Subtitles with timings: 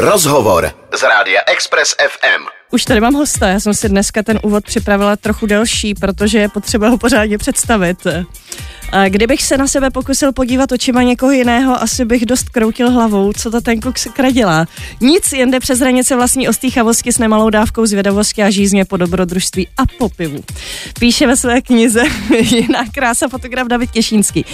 [0.00, 2.46] Rozhovor z rádia Express FM.
[2.70, 6.48] Už tady mám hosta, já jsem si dneska ten úvod připravila trochu delší, protože je
[6.48, 8.06] potřeba ho pořádně představit.
[9.08, 13.50] Kdybych se na sebe pokusil podívat očima někoho jiného, asi bych dost kroutil hlavou, co
[13.50, 14.28] to ten kluk sakra.
[15.00, 19.68] Nic, jen jde přes hranice vlastní ostýchavosti s nemalou dávkou zvědavosti a žízně po dobrodružství
[19.76, 20.44] a po pivu.
[21.00, 22.02] Píše ve své knize
[22.40, 24.44] jiná krása fotograf David Těšínský,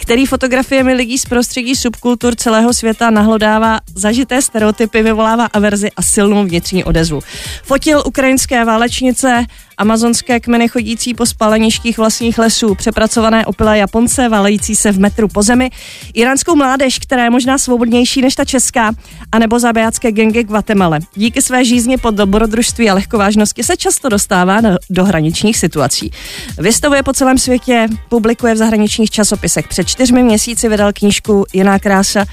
[0.00, 6.44] který fotografiemi lidí z prostředí subkultur celého světa nahlodává zažité stereotypy, vyvolává averzi a silnou
[6.44, 7.20] vnitřní odezvu.
[7.62, 9.46] Fotil ukrajinské válečnice,
[9.78, 15.42] amazonské kmeny chodící po spaleništích vlastních lesů, přepracované opilé Japonce valející se v metru po
[15.42, 15.70] zemi,
[16.14, 18.92] iránskou mládež, která je možná svobodnější než ta česká,
[19.32, 20.98] anebo zabijácké gengy Guatemala.
[21.14, 24.60] Díky své žízně pod dobrodružství a lehkovážnosti se často dostává
[24.90, 26.10] do hraničních situací.
[26.58, 29.68] Vystavuje po celém světě, publikuje v zahraničních časopisech.
[29.68, 32.24] Před čtyřmi měsíci vydal knížku Jiná krása,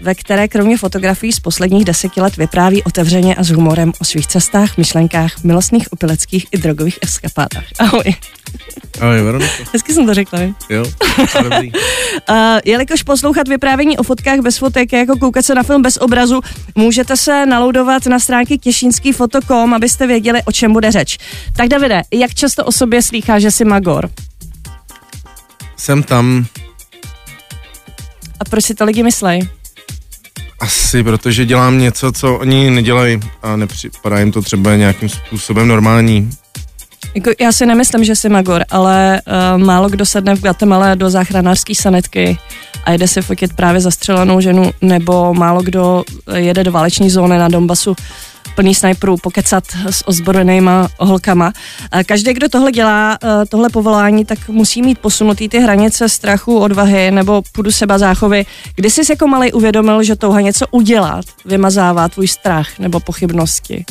[0.00, 4.26] ve které kromě fotografií z posledních deseti let vypráví otevřeně a s humorem o svých
[4.26, 7.64] cestách, myšlenkách, milostných, opileckých i drogových eskapádách.
[7.78, 8.04] Ahoj.
[9.00, 9.52] Ahoj, Veronika.
[9.72, 10.54] Hezky jsem to řekla, ne?
[10.70, 10.84] Jo,
[11.42, 11.72] dobrý.
[12.30, 15.96] uh, jelikož poslouchat vyprávění o fotkách bez fotek je jako koukat se na film bez
[15.96, 16.40] obrazu,
[16.74, 21.18] můžete se naloudovat na stránky těšínský fotokom, abyste věděli, o čem bude řeč.
[21.56, 24.10] Tak Davide, jak často o sobě slýchá, že jsi magor?
[25.76, 26.46] Jsem tam.
[28.40, 29.48] A proč si to lidi myslej?
[30.60, 36.30] Asi protože dělám něco, co oni nedělají a nepřipadá jim to třeba nějakým způsobem normální.
[37.14, 41.10] Jako, já si nemyslím, že jsi magor, ale uh, málo kdo sedne v Guatemala do
[41.10, 42.38] záchranářské sanitky
[42.84, 47.48] a jede si fotit právě zastřelenou ženu, nebo málo kdo jede do váleční zóny na
[47.48, 47.96] Donbasu
[48.56, 51.52] plný snajperů pokecat s ozbrojenýma holkama.
[52.06, 57.10] Každý, kdo tohle dělá, eh, tohle povolání, tak musí mít posunutý ty hranice strachu, odvahy
[57.10, 58.46] nebo půdu seba záchovy.
[58.74, 63.84] Kdy jsi jako malý uvědomil, že touha něco udělat vymazává tvůj strach nebo pochybnosti?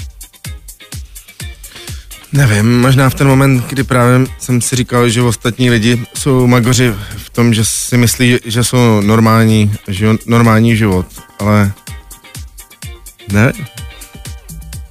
[2.36, 6.94] Nevím, možná v ten moment, kdy právě jsem si říkal, že ostatní lidi jsou magoři
[7.18, 11.06] v tom, že si myslí, že jsou normální, že normální život,
[11.40, 11.72] ale
[13.31, 13.53] ne.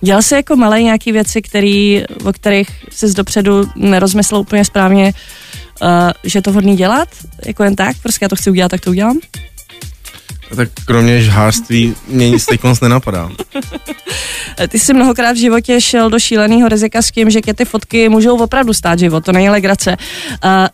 [0.01, 5.13] Dělal jsi jako malý nějaký věci, který, o kterých jsi dopředu nerozmyslel úplně správně,
[5.83, 5.89] uh,
[6.25, 7.09] že je to hodný dělat?
[7.47, 7.97] Jako jen tak?
[8.03, 9.19] Prostě já to chci udělat, tak to udělám?
[10.57, 13.31] Tak kromě žhářství mě nic teď moc nenapadá.
[14.69, 18.09] Ty jsi mnohokrát v životě šel do šíleného rizika s tím, že tě ty fotky
[18.09, 19.97] můžou opravdu stát život, to není legrace.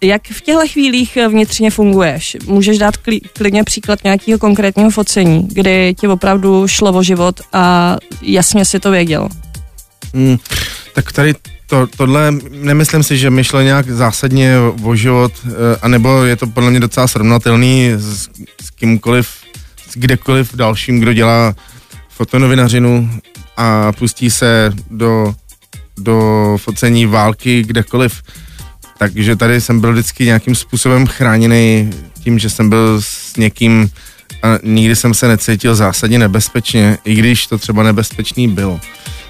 [0.01, 2.37] Jak v těchto chvílích vnitřně funguješ?
[2.47, 2.95] Můžeš dát
[3.33, 8.91] klidně příklad nějakého konkrétního focení, kdy ti opravdu šlo o život a jasně si to
[8.91, 9.29] věděl?
[10.15, 10.37] Hmm,
[10.95, 11.35] tak tady
[11.67, 15.51] to, tohle nemyslím si, že mi šlo nějak zásadně o život, eh,
[15.83, 18.29] anebo je to podle mě docela srovnatelný s,
[18.63, 19.29] s kýmkoliv
[19.95, 21.55] kdekoliv dalším, kdo dělá
[22.09, 23.11] fotonovinařinu
[23.57, 25.35] a pustí se do,
[25.99, 28.23] do focení války kdekoliv.
[28.99, 31.91] Takže tady jsem byl vždycky nějakým způsobem chráněný
[32.23, 33.91] tím, že jsem byl s někým
[34.43, 38.81] a nikdy jsem se necítil zásadně nebezpečně, i když to třeba nebezpečný bylo.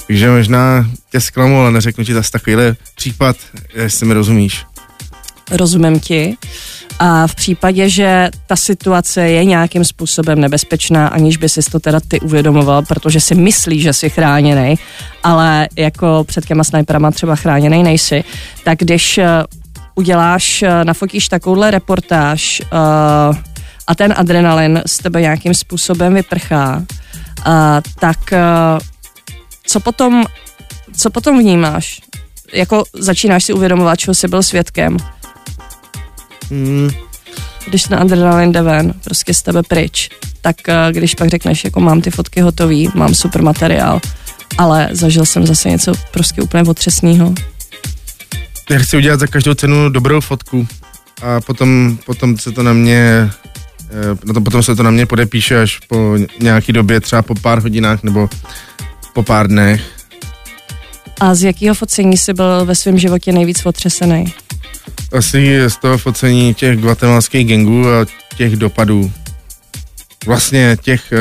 [0.06, 3.36] Takže možná tě zklamu, ale neřeknu ti zase takovýhle případ,
[3.74, 4.64] jestli mi rozumíš.
[5.50, 6.36] Rozumím ti.
[6.98, 12.00] A v případě, že ta situace je nějakým způsobem nebezpečná, aniž by si to teda
[12.08, 14.74] ty uvědomoval, protože si myslí, že jsi chráněný,
[15.22, 18.24] ale jako před těma sniperama třeba chráněný nejsi,
[18.64, 19.24] tak když uh,
[19.94, 23.36] uděláš, uh, nafotíš takovouhle reportáž uh,
[23.86, 26.84] a ten adrenalin z tebe nějakým způsobem vyprchá,
[28.00, 28.18] tak
[29.66, 30.24] co potom,
[30.96, 32.00] co potom vnímáš?
[32.52, 34.96] Jako začínáš si uvědomovat, čeho jsi byl svědkem?
[36.50, 36.90] Hmm.
[37.68, 41.80] Když ten adrenalin jde ven, prostě z tebe pryč, tak uh, když pak řekneš, jako
[41.80, 44.00] mám ty fotky hotový, mám super materiál,
[44.58, 47.34] ale zažil jsem zase něco prostě úplně otřesného.
[48.70, 50.66] Já chci udělat za každou cenu dobrou fotku
[51.22, 53.30] a potom, potom se to na mě
[54.24, 57.62] no to potom se to na mě podepíše až po nějaký době, třeba po pár
[57.62, 58.28] hodinách nebo
[59.12, 59.99] po pár dnech.
[61.20, 64.34] A z jakého focení jsi byl ve svém životě nejvíc otřesený?
[65.12, 68.06] Asi z toho focení těch guatemalských gangů a
[68.36, 69.12] těch dopadů.
[70.26, 71.18] Vlastně těch e,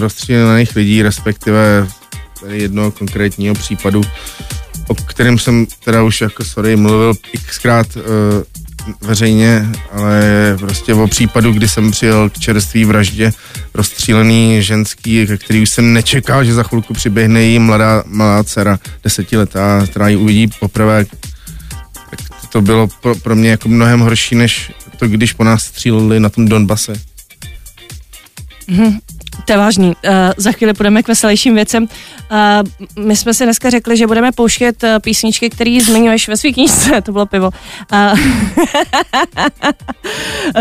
[0.00, 1.88] rozstřílených lidí, respektive
[2.40, 4.00] tady jednoho konkrétního případu,
[4.88, 7.14] o kterém jsem teda už jako sorry mluvil
[7.46, 8.00] xkrát e,
[9.00, 10.22] veřejně, ale
[10.58, 13.32] prostě o případu, kdy jsem přijel k čerství vraždě
[13.74, 19.86] rozstřílený ženský, který už jsem nečekal, že za chvilku přiběhne jí mladá, malá dcera, desetiletá,
[19.86, 21.04] která ji uvidí poprvé.
[22.10, 26.20] Tak to bylo pro, pro mě jako mnohem horší, než to, když po nás stříleli
[26.20, 26.92] na tom Donbase.
[28.68, 28.98] Hmm.
[29.44, 29.86] To je vážný.
[29.88, 31.82] Uh, za chvíli půjdeme k veselějším věcem.
[31.82, 36.52] Uh, my jsme si dneska řekli, že budeme pouštět uh, písničky, které zmiňuješ ve své
[36.52, 37.50] knížce, to bylo pivo,
[37.92, 38.18] uh,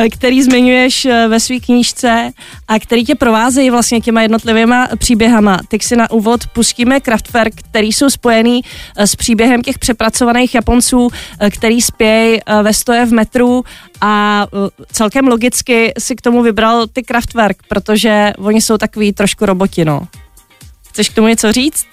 [0.12, 2.32] který zmiňuješ ve své knížce
[2.70, 5.60] a který tě provázejí vlastně těma jednotlivýma příběhama.
[5.68, 8.62] Teď si na úvod pustíme Kraftwerk, který jsou spojený
[8.98, 11.10] s příběhem těch přepracovaných Japonců,
[11.50, 13.64] který spějí ve stoje v metru
[14.02, 14.46] a
[14.92, 20.08] celkem logicky si k tomu vybral ty Kraftwerk, protože oni jsou takový trošku roboti, no.
[20.90, 21.86] Chceš k tomu něco říct?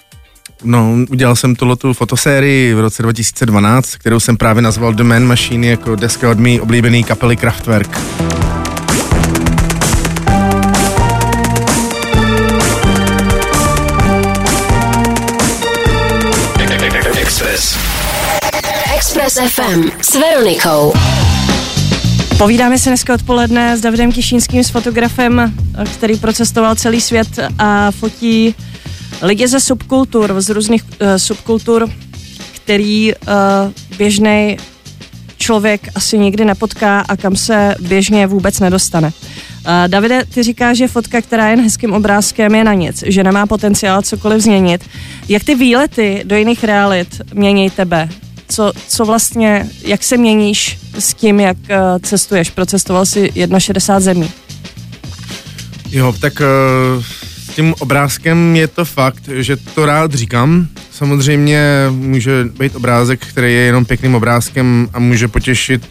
[0.63, 5.67] No, udělal jsem tuhle fotosérii v roce 2012, kterou jsem právě nazval The Man Machine
[5.67, 7.99] jako deska od mý oblíbený kapely Kraftwerk.
[19.37, 20.93] FM s Veronikou.
[22.37, 25.53] Povídáme se dneska odpoledne s Davidem Kišínským, s fotografem,
[25.93, 27.27] který procestoval celý svět
[27.59, 28.55] a fotí
[29.21, 31.89] lidi ze subkultur, z různých uh, subkultur,
[32.55, 33.27] který uh,
[33.97, 34.57] běžný
[35.37, 39.07] člověk asi nikdy nepotká a kam se běžně vůbec nedostane.
[39.07, 43.23] Uh, Davide, ty říkáš, že fotka, která je jen hezkým obrázkem, je na nic, že
[43.23, 44.83] nemá potenciál cokoliv změnit.
[45.29, 48.09] Jak ty výlety do jiných realit mění tebe?
[48.57, 52.49] Co, co vlastně, jak se měníš s tím, jak uh, cestuješ?
[52.49, 54.31] Procestoval jsi 61 zemí.
[55.91, 57.03] Jo, tak uh,
[57.51, 60.67] s tím obrázkem je to fakt, že to rád říkám.
[60.91, 65.89] Samozřejmě může být obrázek, který je jenom pěkným obrázkem a může potěšit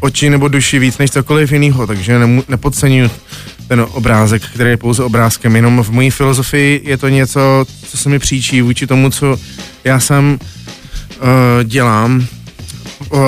[0.00, 3.10] oči nebo duši víc než cokoliv jiného, takže ne, nepodceňuji
[3.68, 5.56] ten obrázek, který je pouze obrázkem.
[5.56, 9.38] Jenom v mojí filozofii je to něco, co se mi příčí vůči tomu, co
[9.84, 10.38] já jsem
[11.22, 12.26] uh, dělám.
[13.10, 13.20] Uh,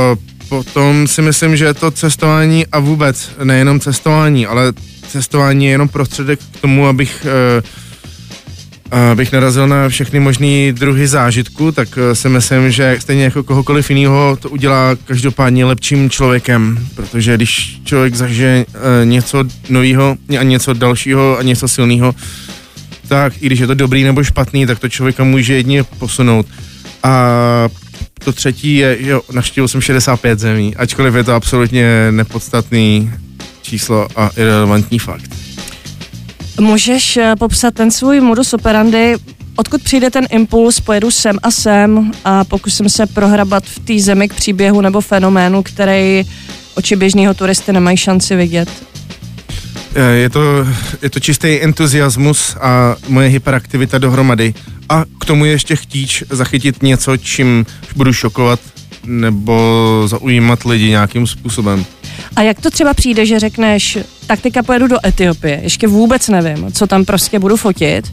[0.48, 4.72] potom si myslím, že to cestování a vůbec nejenom cestování, ale
[5.08, 7.26] cestování je jenom prostředek k tomu, abych
[7.58, 7.64] uh,
[9.12, 14.38] abych narazil na všechny možné druhy zážitku, tak si myslím, že stejně jako kohokoliv jiného
[14.40, 18.66] to udělá každopádně lepším člověkem, protože když člověk zažije
[19.04, 22.14] něco nového a něco dalšího a něco silného,
[23.08, 26.46] tak i když je to dobrý nebo špatný, tak to člověka může jedně posunout.
[27.02, 27.68] A
[28.24, 33.10] to třetí je, že navštívil jsem 65 zemí, ačkoliv je to absolutně nepodstatný
[33.62, 35.30] číslo a irrelevantní fakt.
[36.60, 39.16] Můžeš eh, popsat ten svůj modus operandi,
[39.56, 44.28] odkud přijde ten impuls, pojedu sem a sem a pokusím se prohrabat v té zemi
[44.28, 46.24] k příběhu nebo fenoménu, který
[46.74, 48.68] oči běžného turisty nemají šanci vidět?
[49.96, 50.66] Eh, je to,
[51.02, 54.54] je to čistý entuziasmus a moje hyperaktivita dohromady.
[54.88, 58.60] A k tomu ještě chtíč zachytit něco, čím budu šokovat
[59.04, 61.84] nebo zaujímat lidi nějakým způsobem.
[62.36, 66.72] A jak to třeba přijde, že řekneš, tak teďka pojedu do Etiopie, ještě vůbec nevím,
[66.72, 68.12] co tam prostě budu fotit,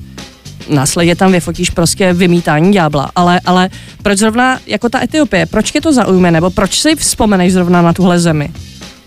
[0.69, 3.69] následně tam vyfotíš prostě vymítání ďábla, ale, ale
[4.04, 7.94] proč zrovna jako ta Etiopie, proč tě to zaujme, nebo proč si vzpomeneš zrovna na
[7.94, 8.50] tuhle zemi?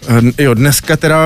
[0.09, 1.19] Eh, jo, dneska teda,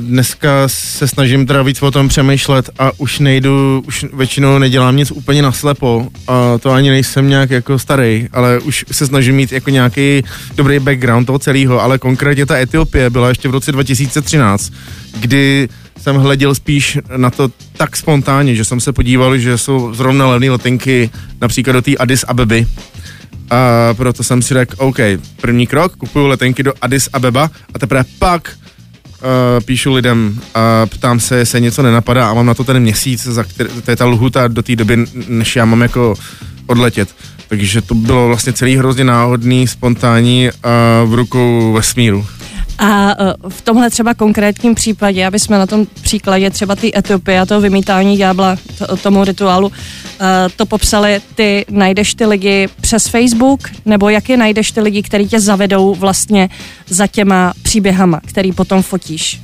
[0.00, 5.10] dneska se snažím teda víc o tom přemýšlet a už nejdu, už většinou nedělám nic
[5.10, 9.70] úplně naslepo a to ani nejsem nějak jako starý, ale už se snažím mít jako
[9.70, 10.22] nějaký
[10.56, 14.72] dobrý background toho celého, ale konkrétně ta Etiopie byla ještě v roce 2013,
[15.20, 15.68] kdy
[16.00, 20.50] jsem hleděl spíš na to tak spontánně, že jsem se podíval, že jsou zrovna levné
[20.50, 22.66] letenky například do té Addis Abeby
[23.50, 24.98] a proto jsem si řekl, OK,
[25.40, 31.20] první krok, kupuju letenky do Addis Abeba a teprve pak uh, píšu lidem a ptám
[31.20, 34.04] se, jestli něco nenapadá a mám na to ten měsíc, za který, to je ta
[34.04, 36.14] lhuta do té doby, než já mám jako
[36.66, 37.08] odletět.
[37.48, 42.26] Takže to bylo vlastně celý hrozně náhodný, spontánní a v rukou vesmíru.
[42.78, 43.14] A e,
[43.48, 47.60] v tomhle třeba konkrétním případě, aby jsme na tom příkladě třeba ty Etiopie a toho
[47.60, 49.72] vymítání ďábla, to, tomu rituálu,
[50.20, 55.02] e, to popsali, ty najdeš ty lidi přes Facebook, nebo jak je najdeš ty lidi,
[55.02, 56.48] kteří tě zavedou vlastně
[56.88, 59.40] za těma příběhama, který potom fotíš?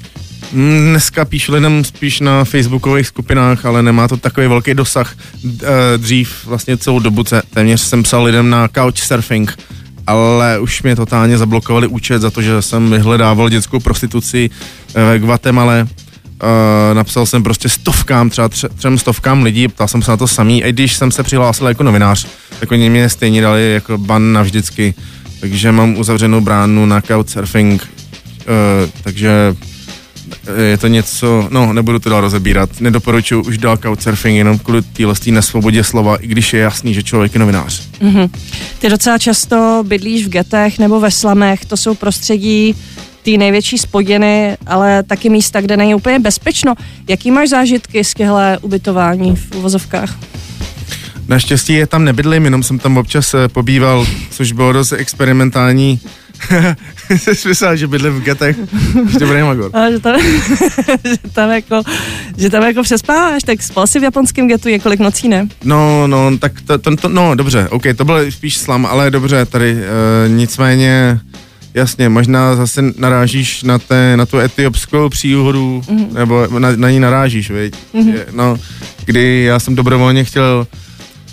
[0.52, 5.16] Mm, dneska píšu lidem spíš na facebookových skupinách, ale nemá to takový velký dosah.
[5.44, 7.24] E, dřív vlastně celou dobu
[7.54, 9.58] téměř jsem psal lidem na couchsurfing,
[10.06, 14.50] ale už mě totálně zablokovali účet za to, že jsem vyhledával dětskou prostituci
[14.94, 15.74] v Guatemala.
[16.42, 16.48] Uh,
[16.96, 20.62] napsal jsem prostě stovkám, třeba tře- třem stovkám lidí, ptal jsem se na to samý,
[20.64, 22.26] i když jsem se přihlásil jako novinář,
[22.60, 24.94] tak oni mě stejně dali jako ban navždycky,
[25.40, 29.56] takže mám uzavřenou bránu na couchsurfing, uh, takže
[30.64, 35.14] je to něco, no nebudu to dál rozebírat, nedoporučuji už dál couchsurfing jenom kvůli téhle
[35.30, 37.88] nesvobodě slova, i když je jasný, že člověk je novinář.
[38.00, 38.30] Mm-hmm.
[38.78, 42.74] Ty docela často bydlíš v getech nebo ve slamech, to jsou prostředí,
[43.22, 46.74] ty největší spodiny, ale taky místa, kde není úplně bezpečno.
[47.08, 50.18] Jaký máš zážitky z těchto ubytování v uvozovkách?
[51.28, 56.00] Naštěstí je tam nebydlím, jenom jsem tam občas eh, pobýval, což bylo dost experimentální.
[57.10, 58.56] Jsi myslel, že bydlím v getech?
[59.18, 59.70] Dobrý magor.
[59.74, 60.20] A že tam,
[61.04, 61.82] že tam jako,
[62.38, 65.48] že tam jako přespáváš, tak spal si v japonském getu několik nocí, ne?
[65.64, 69.46] No, no, tak to, to, to no, dobře, ok, to byl spíš slam, ale dobře,
[69.46, 69.80] tady uh,
[70.32, 71.20] nicméně,
[71.74, 76.12] jasně, možná zase narážíš na, té, na tu etiopskou příhodu, mm-hmm.
[76.12, 77.74] nebo na, na ní narážíš, viď?
[77.94, 78.18] Mm-hmm.
[78.32, 78.56] No,
[79.04, 80.66] kdy já jsem dobrovolně chtěl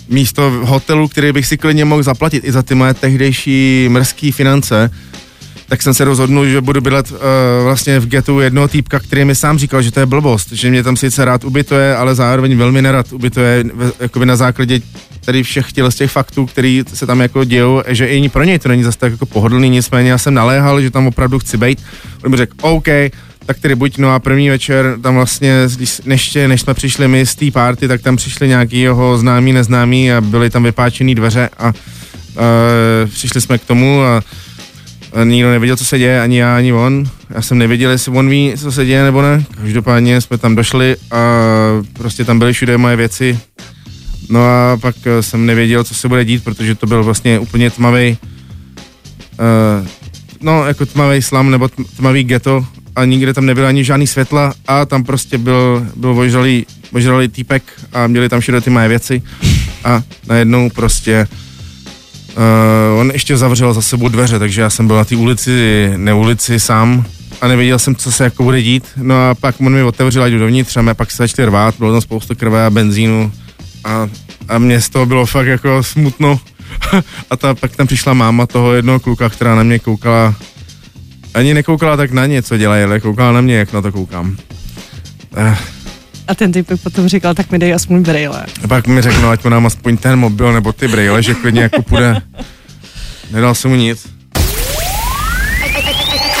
[0.08, 4.90] místo hotelu, který bych si klidně mohl zaplatit i za ty moje tehdejší mrzký finance,
[5.68, 7.18] tak jsem se rozhodnul, že budu bydlet uh,
[7.64, 10.82] vlastně v getu jednoho týpka, který mi sám říkal, že to je blbost, že mě
[10.82, 13.64] tam sice rád ubytuje, ale zároveň velmi nerad ubytuje
[14.00, 14.80] jakoby na základě
[15.24, 18.58] tady všech těle z těch faktů, který se tam jako dějou, že i pro něj
[18.58, 21.82] to není zase tak jako pohodlný, nicméně já jsem naléhal, že tam opravdu chci být.
[22.24, 22.88] On mi řekl, OK,
[23.46, 25.54] tak tedy buď, no a první večer tam vlastně,
[26.04, 30.12] než, než jsme přišli my z té party, tak tam přišli nějaký jeho známý, neznámý
[30.12, 31.72] a byly tam vypáčený dveře a, a
[33.06, 34.22] přišli jsme k tomu a,
[35.12, 37.04] a nikdo nevěděl, co se děje, ani já, ani on.
[37.30, 39.44] Já jsem nevěděl, jestli on ví, co se děje nebo ne.
[39.60, 41.22] Každopádně jsme tam došli a
[41.92, 43.38] prostě tam byly všude moje věci.
[44.28, 48.18] No a pak jsem nevěděl, co se bude dít, protože to byl vlastně úplně tmavý,
[49.80, 49.86] uh,
[50.40, 54.86] no jako tmavý slam nebo tmavý ghetto a nikde tam nebylo ani žádný světla a
[54.86, 59.22] tam prostě byl, byl ožralý, ožralý týpek a měli tam všude ty moje věci
[59.84, 61.28] a najednou prostě
[62.36, 66.14] uh, on ještě zavřel za sebou dveře, takže já jsem byl na té ulici, ne
[66.14, 67.04] ulici sám
[67.40, 68.84] a nevěděl jsem, co se jako bude dít.
[68.96, 72.00] No a pak on mi otevřel, ať dovnitř a pak se začali rvát, bylo tam
[72.00, 73.32] spoustu krve a benzínu
[73.84, 74.08] a,
[74.48, 76.40] a mě z toho bylo fakt jako smutno.
[77.30, 80.34] a ta, pak tam přišla máma toho jednoho kluka, která na mě koukala
[81.34, 84.36] ani nekoukala tak na ně, co dělají, ale koukala na mě, jak na to koukám.
[85.36, 85.56] Eh.
[86.28, 88.46] A ten typ potom říkal, tak mi dej aspoň brýle.
[88.64, 91.34] A pak mi řekl, no, ať mu nám aspoň ten mobil nebo ty brýle, že
[91.34, 92.22] klidně jako půjde.
[93.30, 94.06] Nedal jsem mu nic.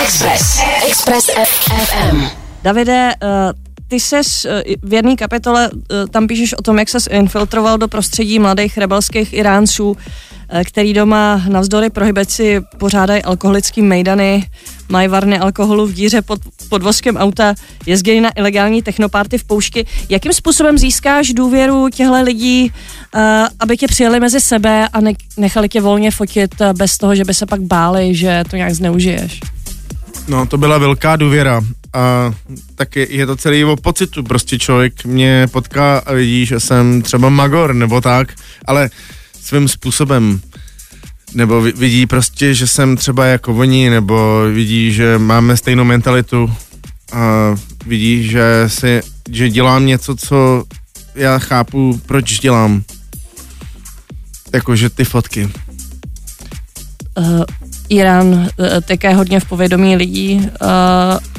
[0.02, 0.60] Express.
[0.88, 2.24] Express FM.
[2.62, 3.28] Davide, uh,
[3.92, 4.50] ty ses uh,
[4.82, 9.32] v jedné kapitole, uh, tam píšeš o tom, jak ses infiltroval do prostředí mladých rebelských
[9.32, 9.96] Iránců,
[10.54, 14.46] Eh, který doma navzdory prohibici pořádají alkoholický mejdany,
[14.88, 17.54] mají varny alkoholu v díře pod podvozkem auta,
[17.86, 19.86] jezdí na ilegální technoparty v poušti.
[20.08, 22.72] Jakým způsobem získáš důvěru těchto lidí,
[23.60, 27.34] aby tě přijeli mezi sebe a ne- nechali tě volně fotit bez toho, že by
[27.34, 29.40] se pak báli, že to nějak zneužiješ?
[30.28, 31.62] No, to byla velká důvěra
[31.94, 32.34] a
[32.74, 37.28] tak je, to celý o pocitu, prostě člověk mě potká a vidí, že jsem třeba
[37.28, 38.34] magor nebo tak,
[38.64, 38.90] ale
[39.42, 40.40] svým způsobem
[41.34, 46.54] nebo vidí prostě, že jsem třeba jako oni, nebo vidí, že máme stejnou mentalitu
[47.12, 47.54] a
[47.86, 50.64] vidí, že, si, že dělám něco, co
[51.14, 52.82] já chápu, proč dělám.
[54.52, 55.48] Jakože ty fotky.
[57.18, 57.44] Uh,
[57.88, 58.48] Irán uh,
[58.86, 60.34] také hodně v povědomí lidí.
[60.34, 61.31] Uh,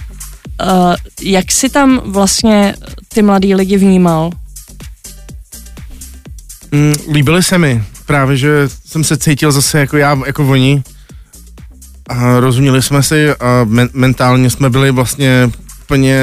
[0.62, 2.76] uh, jak si tam vlastně
[3.08, 4.30] ty mladý lidi vnímal?
[6.72, 7.84] Mm, líbily se mi.
[8.06, 10.84] Právě, že jsem se cítil zase jako já, jako oni.
[12.10, 15.52] A rozuměli jsme si a men- mentálně jsme byli vlastně
[15.84, 16.20] úplně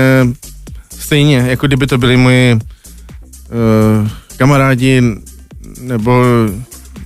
[0.99, 5.03] stejně, jako kdyby to byli moji uh, kamarádi
[5.81, 6.25] nebo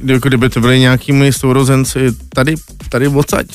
[0.05, 2.13] jako kdyby to byli nějaký moji sourozenci.
[2.29, 2.55] Tady,
[2.95, 3.47] tady odsaď.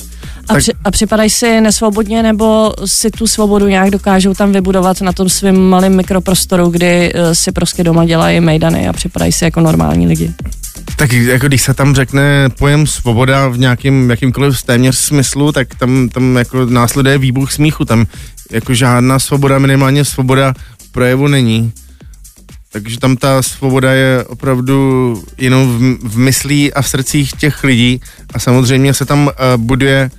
[0.48, 0.58] A, tak...
[0.58, 5.28] při, a připadají si nesvobodně, nebo si tu svobodu nějak dokážou tam vybudovat na tom
[5.28, 10.06] svém malém mikroprostoru, kdy uh, si prostě doma dělají mejdany a připadají si jako normální
[10.06, 10.34] lidi?
[10.96, 16.08] Tak jako když se tam řekne pojem svoboda v nějakým jakýmkoliv téměř smyslu, tak tam,
[16.08, 18.06] tam jako následuje výbuch smíchu, tam
[18.50, 20.54] jako žádná svoboda, minimálně svoboda
[20.92, 21.72] projevu není.
[22.72, 28.00] Takže tam ta svoboda je opravdu jenom v, v myslí a v srdcích těch lidí
[28.34, 30.10] a samozřejmě se tam uh, buduje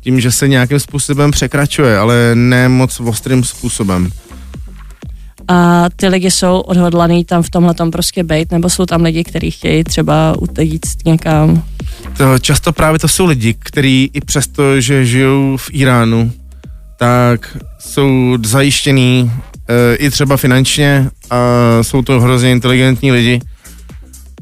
[0.00, 4.10] tím, že se nějakým způsobem překračuje, ale ne moc ostrým způsobem
[5.50, 9.24] a ty lidi jsou odhodlaný tam v tomhle tom prostě být, nebo jsou tam lidi,
[9.24, 11.62] kteří chtějí třeba utíct někam?
[12.16, 16.32] To, často právě to jsou lidi, kteří i přesto, že žijou v Iránu,
[16.98, 19.30] tak jsou zajištěný
[19.94, 21.38] i třeba finančně a
[21.82, 23.40] jsou to hrozně inteligentní lidi.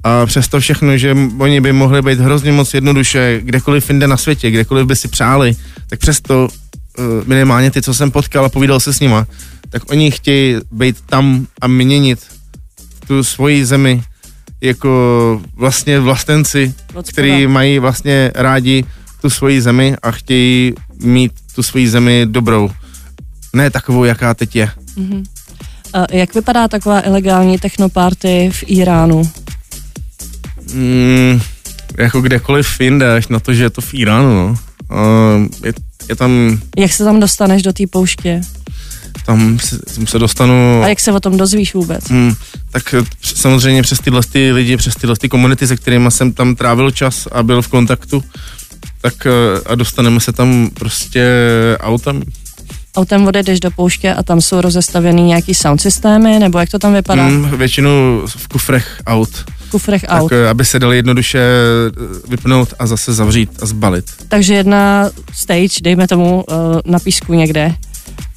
[0.04, 4.50] A přesto všechno, že oni by mohli být hrozně moc jednoduše kdekoliv jinde na světě,
[4.50, 5.56] kdekoliv by si přáli,
[5.88, 9.26] tak přesto e, minimálně ty, co jsem potkal a povídal se s nima,
[9.70, 12.18] tak oni chtějí být tam a měnit
[13.06, 14.02] tu svoji zemi
[14.60, 16.74] jako vlastně vlastenci,
[17.08, 18.84] který mají vlastně rádi
[19.20, 22.70] tu svoji zemi a chtějí mít tu svoji zemi dobrou.
[23.52, 24.70] Ne takovou, jaká teď je.
[25.92, 29.30] A jak vypadá taková ilegální technoparty v Iránu?
[30.74, 31.40] Mm,
[31.98, 34.56] jako kdekoliv jinde, až na to, že je to v Iránu, no.
[34.90, 35.72] Uh, je,
[36.08, 38.40] je tam, Jak se tam dostaneš do té pouště?
[39.28, 40.82] tam se, tam se dostanu...
[40.82, 42.10] A jak se o tom dozvíš vůbec?
[42.10, 42.34] Hmm,
[42.70, 46.54] tak eh, samozřejmě přes tyhle ty lidi, přes tyhle ty komunity, se kterými jsem tam
[46.54, 48.24] trávil čas a byl v kontaktu,
[49.00, 51.26] tak eh, a dostaneme se tam prostě
[51.80, 52.22] autem.
[52.96, 56.92] Autem odjedeš do pouště a tam jsou rozestavěný nějaký sound systémy, nebo jak to tam
[56.92, 57.26] vypadá?
[57.26, 59.30] Hmm, většinou v kufrech aut,
[59.66, 60.28] V kufrech aut.
[60.28, 61.90] tak eh, aby se dali jednoduše eh,
[62.28, 64.04] vypnout a zase zavřít a zbalit.
[64.28, 66.54] Takže jedna stage, dejme tomu, eh,
[66.84, 67.74] na písku někde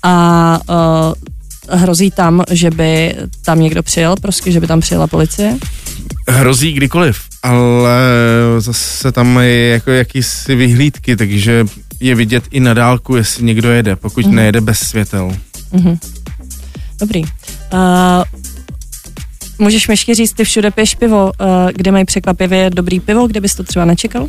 [0.04, 0.60] a
[1.70, 3.16] hrozí tam, že by
[3.46, 5.58] tam někdo přijel, prostě, že by tam přijela policie.
[6.28, 8.00] Hrozí kdykoliv, ale
[8.60, 11.66] zase tam je jako jakýsi vyhlídky, takže
[12.00, 14.36] je vidět i na dálku, jestli někdo jede, pokud Mhm.
[14.36, 15.36] nejede bez světel.
[17.00, 17.22] Dobrý.
[17.24, 17.30] Uh,
[19.60, 23.42] můžeš mi ještě říct, ty všude piješ pivo, uh, kde mají překvapivě dobrý pivo, kde
[23.42, 24.28] bys to třeba nečekal?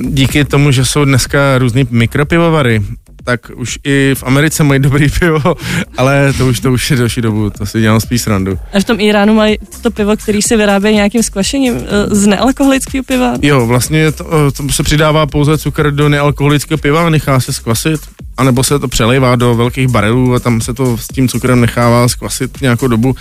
[0.00, 2.82] Díky tomu, že jsou dneska různý mikropivovary,
[3.24, 5.54] tak už i v Americe mají dobrý pivo,
[5.96, 8.58] ale to už to už je další dobu, to si dělám spíš srandu.
[8.72, 13.04] A v tom Iránu mají to pivo, který se vyrábí nějakým skvašením uh, z nealkoholického
[13.04, 13.34] piva.
[13.42, 17.52] Jo, vlastně to, eh, to se přidává pouze cukr do nealkoholického piva a nechá se
[17.52, 18.00] skvasit,
[18.36, 22.08] anebo se to přelejvá do velkých barelů a tam se to s tím cukrem nechává
[22.08, 23.14] skvasit nějakou dobu.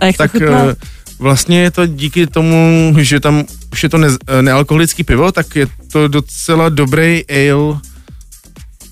[0.00, 0.74] A jak tak to chutná?
[1.18, 5.56] Vlastně je to díky tomu, že tam už je to ne, eh, nealkoholický pivo, tak
[5.56, 7.80] je to docela dobrý ale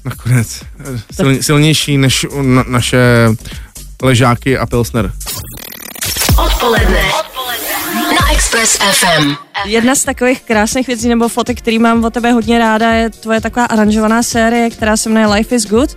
[0.04, 0.62] nakonec.
[0.84, 3.28] eh, Sil, silnější než na, naše
[4.02, 5.12] ležáky a pilsner.
[6.46, 7.23] Odpoledne.
[8.44, 9.34] Express FM.
[9.64, 13.40] Jedna z takových krásných věcí nebo fotek, který mám o tebe hodně ráda, je tvoje
[13.40, 15.90] taková aranžovaná série, která se jmenuje Life is Good.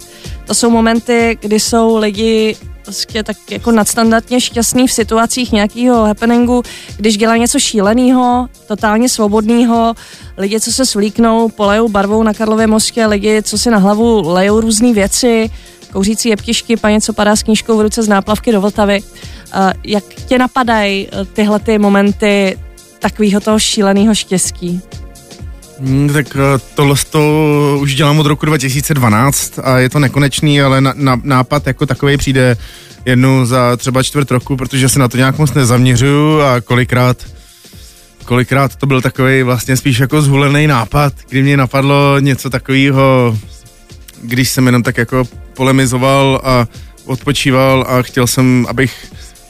[0.46, 6.64] To jsou momenty, kdy jsou lidi prostě tak jako nadstandardně šťastný v situacích nějakého happeningu,
[6.98, 9.94] když dělají něco šíleného, totálně svobodného,
[10.38, 14.62] lidi, co se svlíknou, polejou barvou na Karlově mostě, lidi, co si na hlavu lejou
[14.62, 15.50] různé věci,
[15.92, 19.02] kouřící jeptišky, paní, co padá s knížkou v ruce z náplavky do Vltavy.
[19.02, 22.58] Uh, jak tě napadají uh, tyhle ty momenty
[23.00, 24.82] takového toho šíleného štěstí?
[25.80, 27.22] Hmm, tak eh, tohle to
[27.82, 32.18] už dělám od roku 2012 a je to nekonečný, ale na, na, nápad jako takový
[32.18, 32.58] přijde
[33.06, 37.18] jednou za třeba čtvrt roku, protože se na to nějak moc nezaměřuju a kolikrát
[38.26, 43.38] kolikrát to byl takový vlastně spíš jako zhulený nápad, kdy mě napadlo něco takového,
[44.22, 45.24] když jsem jenom tak jako
[45.58, 46.68] polemizoval a
[47.06, 48.94] odpočíval a chtěl jsem, abych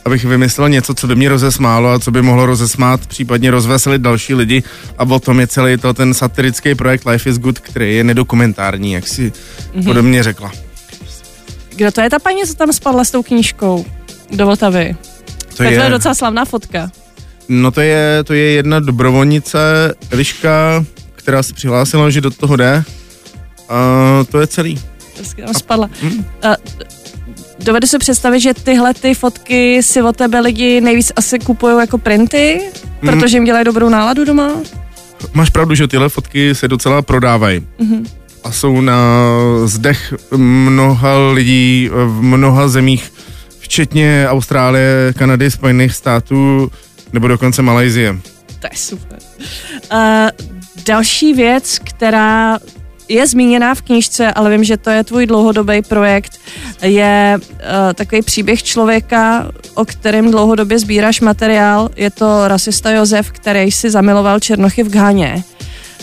[0.08, 4.34] abych vymyslel něco, co by mě rozesmálo a co by mohlo rozesmát, případně rozveselit další
[4.34, 4.64] lidi
[4.98, 8.92] a o tom je celý to ten satirický projekt Life is Good, který je nedokumentární,
[8.92, 9.84] jak si mm-hmm.
[9.84, 10.52] podobně řekla.
[11.76, 13.86] Kdo to je ta paní, co tam spadla s tou knížkou
[14.32, 14.96] do Vltavy?
[15.50, 16.92] To tak to je docela slavná fotka.
[17.50, 19.60] No to je, to je jedna dobrovolnice,
[20.10, 22.84] Eliška, která se přihlásila, že do toho jde.
[23.70, 23.80] A
[24.32, 24.80] to je celý.
[25.18, 25.90] Prostě tam spadla.
[26.44, 26.56] A,
[27.60, 31.98] dovedu si představit, že tyhle ty fotky si o tebe lidi nejvíc asi kupují jako
[31.98, 32.62] printy,
[33.00, 34.52] protože jim dělají dobrou náladu doma.
[35.34, 37.60] Máš pravdu, že tyhle fotky se docela prodávají.
[37.80, 38.06] Mm-hmm.
[38.44, 39.00] A jsou na
[39.66, 43.14] zdech mnoha lidí v mnoha zemích,
[43.60, 46.72] včetně Austrálie, Kanady, Spojených států
[47.14, 48.18] nebo dokonce Malajzie.
[48.60, 49.20] To je super.
[49.94, 50.00] Uh,
[50.86, 52.60] další věc, která
[53.10, 56.40] je zmíněná v knížce, ale vím, že to je tvůj dlouhodobý projekt,
[56.82, 61.90] je uh, takový příběh člověka, o kterém dlouhodobě sbíráš materiál.
[61.96, 65.44] Je to rasista Josef, který si zamiloval Černochy v Ghaně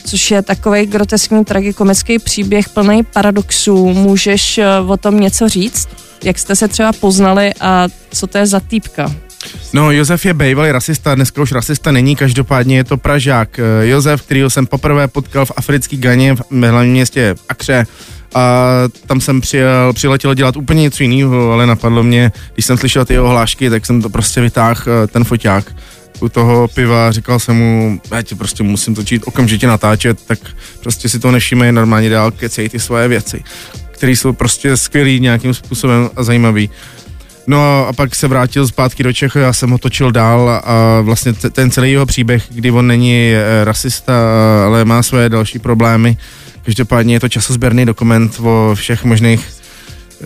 [0.07, 3.93] což je takový groteskní tragikomický příběh plný paradoxů.
[3.93, 5.89] Můžeš uh, o tom něco říct?
[6.25, 9.24] Jak jste se třeba poznali a co to je za týpka?
[9.73, 13.59] No, Josef je bývalý rasista, dneska už rasista není, každopádně je to Pražák.
[13.59, 17.87] Eh, Josef, kterýho jsem poprvé potkal v africký Ganě, v hlavním městě Akře,
[18.35, 18.65] a
[19.07, 23.13] tam jsem přijel, přiletěl dělat úplně něco jiného, ale napadlo mě, když jsem slyšel ty
[23.13, 25.73] jeho hlášky, tak jsem to prostě vytáhl eh, ten foťák
[26.21, 30.39] u toho piva, říkal jsem mu, já tě prostě musím točit, okamžitě natáčet, tak
[30.83, 33.45] prostě si to nevšimej, normálně dál kecej ty svoje věci,
[33.91, 36.71] které jsou prostě skvělý nějakým způsobem a zajímavý.
[37.47, 41.33] No a pak se vrátil zpátky do Čech, já jsem ho točil dál a vlastně
[41.33, 44.13] ten celý jeho příběh, kdy on není e, rasista,
[44.67, 46.17] ale má své další problémy.
[46.63, 49.49] Každopádně je to časozběrný dokument o všech možných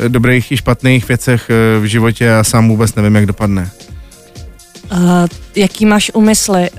[0.04, 3.70] e, dobrých i špatných věcech e, v životě a sám vůbec nevím, jak dopadne.
[4.92, 5.26] Uh,
[5.56, 6.70] jaký máš úmysly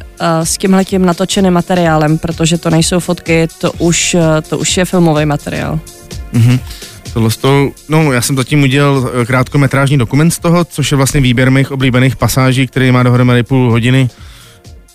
[0.44, 5.26] s tímhletím natočeným materiálem, protože to nejsou fotky, to už, uh, to už je filmový
[5.26, 5.80] materiál.
[6.34, 6.60] Mhm.
[7.14, 11.22] Tohle to, no, já jsem zatím udělal eh, krátkometrážní dokument z toho, což je vlastně
[11.22, 14.10] výběr mých oblíbených pasáží, který má dohromady půl hodiny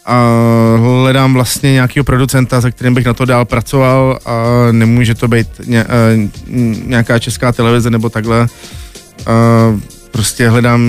[0.07, 0.31] a
[0.77, 5.49] hledám vlastně nějakého producenta, se kterým bych na to dál pracoval a nemůže to být
[5.65, 5.91] ně, uh,
[6.87, 8.41] nějaká česká televize nebo takhle.
[8.41, 10.83] Uh, prostě hledám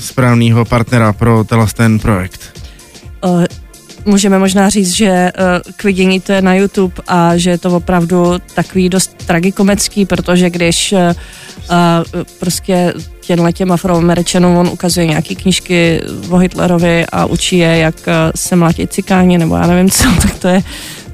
[0.00, 2.62] správného partnera pro ten projekt.
[3.24, 3.44] Uh,
[4.06, 7.76] můžeme možná říct, že uh, k vidění to je na YouTube a že je to
[7.76, 15.34] opravdu takový dost tragikomecký, protože když uh, uh, prostě těmhle těm afroameričanům on ukazuje nějaké
[15.34, 17.94] knížky o Hitlerovi a učí je, jak
[18.34, 20.62] se mlátit cikáni, nebo já nevím co, tak to je,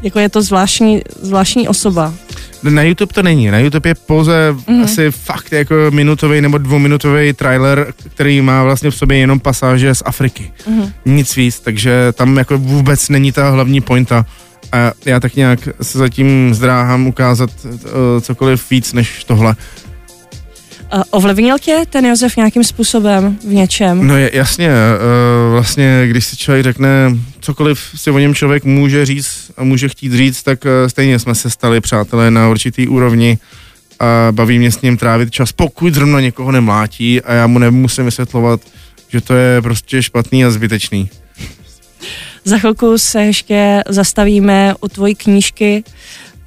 [0.03, 2.15] jako je to zvláštní, zvláštní osoba.
[2.62, 3.51] Na YouTube to není.
[3.51, 4.85] Na YouTube je pouze mm-hmm.
[4.85, 10.03] asi fakt jako minutový nebo dvouminutový trailer, který má vlastně v sobě jenom pasáže z
[10.05, 10.53] Afriky.
[10.71, 10.93] Mm-hmm.
[11.05, 14.27] Nic víc, takže tam jako vůbec není ta hlavní pointa.
[14.73, 17.81] A já tak nějak se zatím zdráhám ukázat uh,
[18.21, 19.57] cokoliv víc než tohle.
[20.95, 24.07] Uh, ovlivnil tě ten Josef nějakým způsobem v něčem?
[24.07, 29.07] No je, jasně, uh, vlastně když si člověk řekne, cokoliv si o něm člověk může
[29.07, 33.39] říct a může chtít říct, tak stejně jsme se stali přátelé na určitý úrovni
[34.01, 38.05] a baví mě s ním trávit čas, pokud zrovna někoho nemlátí a já mu nemusím
[38.05, 38.61] vysvětlovat,
[39.09, 41.11] že to je prostě špatný a zbytečný.
[42.45, 45.85] Za chvilku se ještě zastavíme u tvojí knížky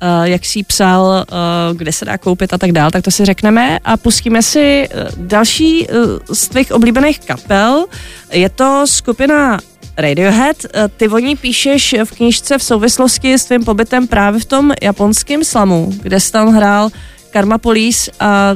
[0.05, 3.25] uh, jak jsi psal, uh, kde se dá koupit a tak dál, tak to si
[3.25, 5.87] řekneme a pustíme si uh, další
[6.33, 7.85] z tvých oblíbených kapel.
[8.31, 9.59] Je to skupina
[9.97, 10.57] Radiohead.
[10.97, 15.43] Ty o ní píšeš v knížce v souvislosti s tvým pobytem právě v tom japonském
[15.43, 16.89] slamu, kde jsi tam hrál
[17.31, 18.53] Karma Police a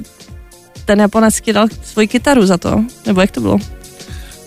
[0.85, 3.57] ten Japonec ti dal svoji kytaru za to, nebo jak to bylo?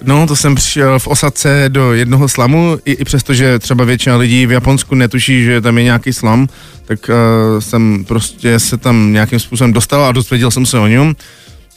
[0.05, 4.17] No, to jsem přišel v osadce do jednoho slamu, i, i přesto, že třeba většina
[4.17, 6.49] lidí v Japonsku netuší, že tam je nějaký slam,
[6.85, 11.17] tak uh, jsem prostě se tam nějakým způsobem dostal a dozvěděl jsem se o něm.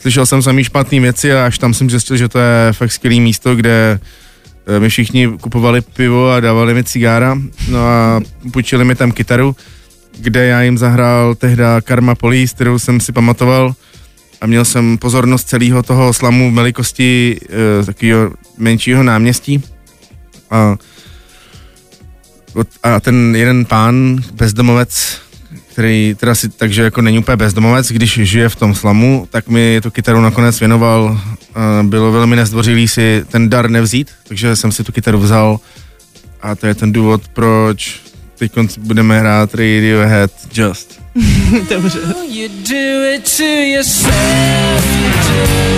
[0.01, 3.19] Slyšel jsem samý špatné věci a až tam jsem zjistil, že to je fakt skvělé
[3.19, 3.99] místo, kde
[4.67, 7.37] uh, my všichni kupovali pivo a dávali mi cigára,
[7.69, 8.21] no a
[8.53, 9.55] půjčili mi tam kytaru,
[10.19, 13.73] kde já jim zahrál tehda Karma Police, kterou jsem si pamatoval
[14.41, 17.39] a měl jsem pozornost celého toho slamu v velikosti
[17.79, 19.63] uh, takového menšího náměstí
[20.51, 20.77] a
[22.83, 25.17] a ten jeden pán, bezdomovec,
[25.71, 29.79] který teda si, takže jako není úplně bezdomovec, když žije v tom slamu, tak mi
[29.83, 31.19] tu kytaru nakonec věnoval.
[31.81, 35.59] Bylo velmi nezdvořilý si ten dar nevzít, takže jsem si tu kytaru vzal
[36.41, 38.01] a to je ten důvod, proč
[38.37, 41.04] teď budeme hrát Radiohead Just.
[41.69, 41.99] Dobře.
[42.27, 45.75] You do it to yourself, you do.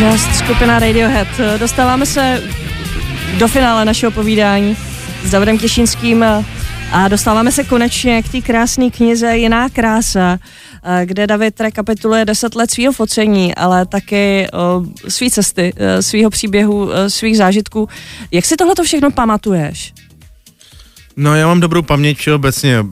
[0.00, 1.28] Just skupina Radiohead.
[1.58, 2.42] Dostáváme se
[3.38, 4.76] do finále našeho povídání
[5.24, 6.24] s Davidem Těšínským
[6.92, 10.38] a dostáváme se konečně k té krásné knize Jiná krása,
[11.04, 14.46] kde David rekapituluje deset let svého focení, ale taky
[15.08, 17.88] své cesty, svého příběhu, svých zážitků.
[18.30, 19.92] Jak si tohle všechno pamatuješ?
[21.16, 22.88] No já mám dobrou paměť všeobecně, uh,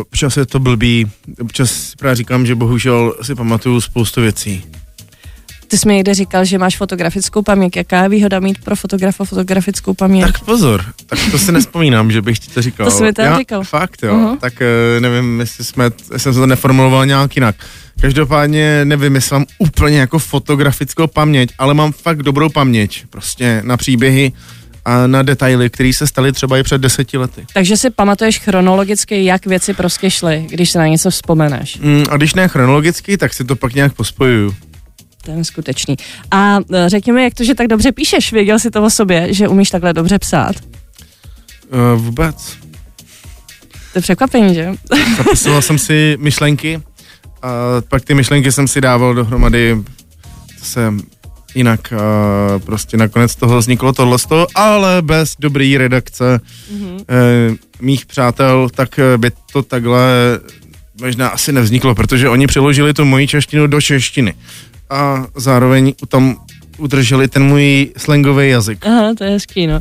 [0.00, 1.06] občas je to blbý,
[1.40, 4.64] občas právě říkám, že bohužel si pamatuju spoustu věcí.
[5.72, 7.76] Ty jsi mi někde říkal, že máš fotografickou paměť.
[7.76, 10.26] Jaká je výhoda mít pro fotografa fotografickou paměť?
[10.26, 12.86] Tak pozor, tak to si nespomínám, že bych ti to říkal.
[12.86, 13.64] To jsi mi to říkal.
[13.64, 14.38] Fakt jo, uh-huh.
[14.38, 17.56] tak uh, nevím, jestli jsme, jsem to neformuloval nějak jinak.
[18.00, 23.76] Každopádně nevím, jestli mám úplně jako fotografickou paměť, ale mám fakt dobrou paměť, prostě na
[23.76, 24.32] příběhy
[24.84, 27.46] a na detaily, které se staly třeba i před deseti lety.
[27.54, 31.78] Takže si pamatuješ chronologicky, jak věci prostě šly, když se na něco vzpomeneš.
[31.78, 34.54] Mm, a když ne chronologicky, tak si to pak nějak pospojuju.
[35.24, 35.96] To je skutečný.
[36.30, 38.32] A e, řekněme, jak to, že tak dobře píšeš?
[38.32, 40.56] Věděl jsi to o sobě, že umíš takhle dobře psát?
[41.72, 42.56] Uh, vůbec.
[43.92, 44.68] To je překvapení, že?
[45.16, 46.82] Zapisoval jsem si myšlenky
[47.42, 47.50] a
[47.88, 49.76] pak ty myšlenky jsem si dával dohromady.
[50.58, 50.94] To se
[51.54, 54.18] jinak uh, prostě nakonec toho vzniklo tohle,
[54.54, 56.40] ale bez dobrý redakce
[56.74, 56.94] mm-hmm.
[56.94, 60.08] uh, mých přátel, tak by to takhle
[61.00, 64.34] možná asi nevzniklo, protože oni přeložili tu moji češtinu do češtiny
[64.90, 66.36] a zároveň tam
[66.78, 68.86] udrželi ten můj slangový jazyk.
[68.86, 69.80] Aha, to je hezký, no.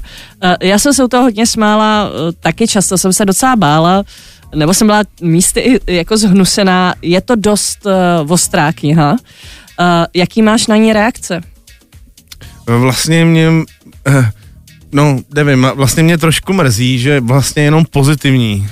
[0.61, 4.03] Já jsem se u toho hodně smála, e, taky často jsem se docela bála,
[4.55, 6.95] nebo jsem byla místy jako zhnusená.
[7.01, 9.11] Je to dost uh, ostrá kniha.
[9.11, 9.17] Uh,
[10.13, 11.41] jaký máš na ní reakce?
[12.67, 14.25] Vlastně mě, uh,
[14.91, 18.67] no nevím, vlastně mě trošku mrzí, že vlastně jenom pozitivní.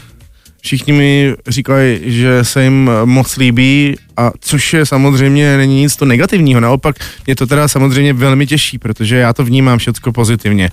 [0.62, 6.06] Všichni mi říkají, že se jim moc líbí, a což je samozřejmě není nic to
[6.06, 6.96] negativního, naopak
[7.26, 10.70] mě to teda samozřejmě velmi těší, protože já to vnímám všechno pozitivně.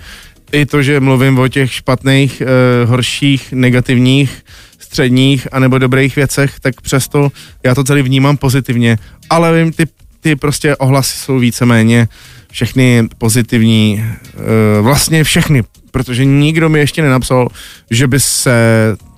[0.53, 4.45] I to, že mluvím o těch špatných, eh, horších, negativních,
[4.79, 7.29] středních anebo dobrých věcech, tak přesto
[7.63, 8.99] já to celý vnímám pozitivně.
[9.31, 9.85] Ale vím, ty,
[10.21, 12.09] ty prostě ohlasy jsou víceméně
[12.57, 17.49] všechny pozitivní, eh, vlastně všechny, protože nikdo mi ještě nenapsal,
[17.91, 18.57] že by se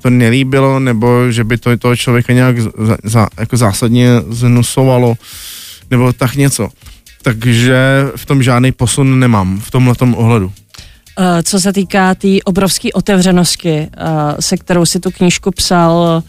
[0.02, 2.56] to nelíbilo, nebo že by to toho člověka nějak
[3.04, 5.14] za, jako zásadně znusovalo,
[5.90, 6.68] nebo tak něco.
[7.22, 10.52] Takže v tom žádný posun nemám, v tomhle ohledu.
[11.18, 13.88] Eh, co se týká té tý obrovské otevřenosti, eh,
[14.40, 16.22] se kterou si tu knížku psal,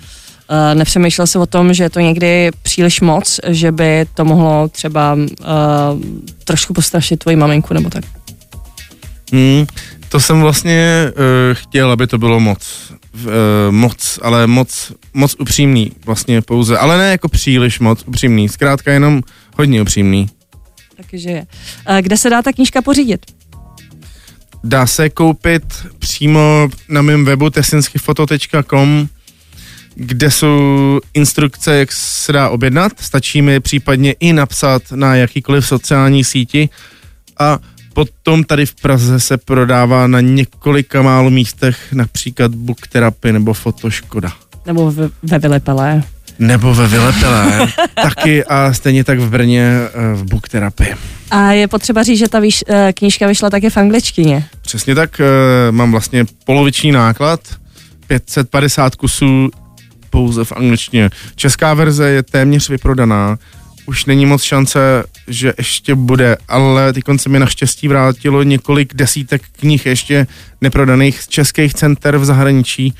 [0.73, 5.17] nepřemýšlel se o tom, že je to někdy příliš moc, že by to mohlo třeba
[6.43, 8.03] trošku postrašit tvoji maminku nebo tak?
[9.33, 9.65] Hmm,
[10.09, 11.13] to jsem vlastně uh,
[11.53, 12.91] chtěl, aby to bylo moc.
[13.13, 13.31] Uh,
[13.69, 16.77] moc, ale moc, moc upřímný vlastně pouze.
[16.77, 19.21] Ale ne jako příliš moc upřímný, zkrátka jenom
[19.57, 20.29] hodně upřímný.
[20.95, 21.45] Takže je.
[22.01, 23.25] Kde se dá ta knížka pořídit?
[24.63, 25.63] Dá se koupit
[25.99, 29.07] přímo na mém webu tesinskyfoto.com,
[29.99, 32.91] kde jsou instrukce, jak se dá objednat.
[32.99, 36.69] Stačí mi případně i napsat na jakýkoliv sociální síti
[37.39, 37.59] a
[37.93, 44.31] potom tady v Praze se prodává na několika málo místech, například Book Therapy nebo Fotoškoda.
[44.65, 46.03] Nebo ve, ve Vylepelé.
[46.39, 47.67] Nebo ve Vylepelé.
[48.03, 50.95] taky a stejně tak v Brně eh, v Book Therapy.
[51.31, 54.47] A je potřeba říct, že ta výš, eh, knížka vyšla také v angličtině.
[54.61, 57.39] Přesně tak, eh, mám vlastně poloviční náklad,
[58.07, 59.49] 550 kusů
[60.09, 61.09] pouze v angličtině.
[61.35, 63.37] Česká verze je téměř vyprodaná,
[63.85, 69.41] už není moc šance, že ještě bude, ale ty konce mi naštěstí vrátilo několik desítek
[69.59, 70.27] knih ještě
[70.61, 72.93] neprodaných z českých center v zahraničí,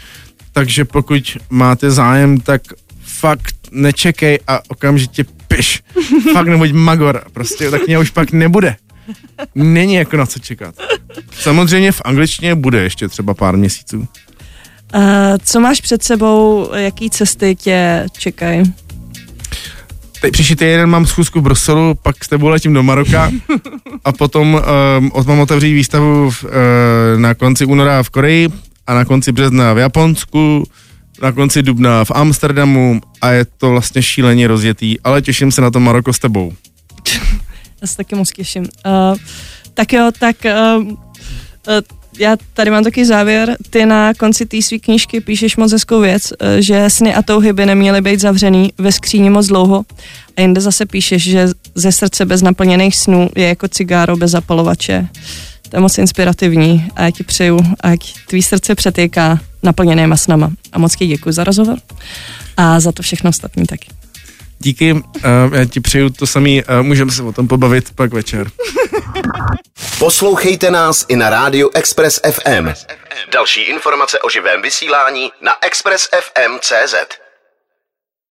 [0.51, 2.61] takže pokud máte zájem, tak
[3.01, 5.83] fakt nečekej a okamžitě piš.
[6.33, 8.75] fakt nebuď magor, prostě tak mě už pak nebude.
[9.55, 10.75] Není jako na co čekat.
[11.31, 14.07] Samozřejmě v angličtině bude ještě třeba pár měsíců.
[14.95, 15.01] Uh,
[15.43, 18.63] co máš před sebou, jaký cesty tě čekají?
[20.21, 23.31] Teď příští týden mám schůzku v Bruselu, pak s tebou letím do Maroka
[24.05, 24.61] a potom
[25.15, 26.49] um, mám otevřít výstavu v, uh,
[27.17, 28.49] na konci února v Koreji
[28.87, 30.63] a na konci března v Japonsku,
[31.21, 35.71] na konci dubna v Amsterdamu a je to vlastně šíleně rozjetý, ale těším se na
[35.71, 36.53] to Maroko s tebou.
[37.81, 38.63] Já se taky moc těším.
[38.63, 39.17] Uh,
[39.73, 40.95] tak jo, tak uh, uh,
[42.19, 43.57] já tady mám taky závěr.
[43.69, 47.53] Ty na konci té své knížky píšeš moc hezkou věc, uh, že sny a touhy
[47.53, 49.85] by neměly být zavřený ve skříni moc dlouho.
[50.37, 55.07] A jinde zase píšeš, že ze srdce bez naplněných snů je jako cigáro bez zapalovače.
[55.69, 60.51] To je moc inspirativní a já ti přeju, ať tvý srdce přetéká naplněnýma snama.
[60.71, 61.77] A moc ti děkuji za rozhovor
[62.57, 63.98] a za to všechno ostatní taky.
[64.59, 65.01] Díky, uh,
[65.53, 68.47] já ti přeju to samý, uh, můžeme se o tom pobavit pak večer.
[69.99, 72.69] Poslouchejte nás i na rádiu Express FM.
[73.31, 76.95] Další informace o živém vysílání na expressfm.cz.